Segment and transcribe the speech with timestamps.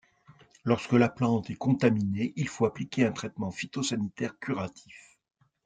[0.63, 5.19] Lorsque la plante est contaminée, il faut appliquer un traitement phytosanitaire curatif.